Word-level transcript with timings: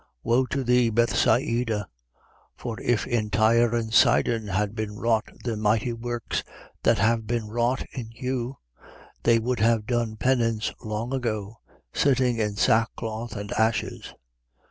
Woe 0.23 0.47
to 0.47 0.63
thee, 0.63 0.89
Bethsaida! 0.89 1.87
For 2.55 2.81
if 2.81 3.05
in 3.05 3.29
Tyre 3.29 3.75
and 3.75 3.93
Sidon 3.93 4.47
had 4.47 4.73
been 4.73 4.97
wrought 4.97 5.25
the 5.43 5.55
mighty 5.55 5.93
works 5.93 6.43
that 6.81 6.97
have 6.97 7.27
been 7.27 7.47
wrought 7.47 7.85
in 7.91 8.09
you, 8.11 8.57
they 9.21 9.37
would 9.37 9.59
have 9.59 9.85
done 9.85 10.15
penance 10.15 10.73
long 10.83 11.13
ago, 11.13 11.57
sitting 11.93 12.39
in 12.39 12.55
sackcloth 12.55 13.35
and 13.35 13.51
ashes. 13.51 14.15